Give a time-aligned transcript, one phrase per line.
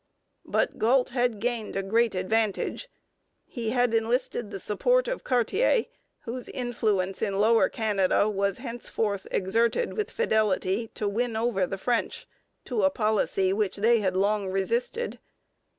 [0.47, 2.89] But Galt had gained a great advantage.
[3.45, 5.85] He had enlisted the support of Cartier,
[6.21, 12.27] whose influence in Lower Canada was henceforth exerted with fidelity to win over the French
[12.65, 15.19] to a policy which they had long resisted.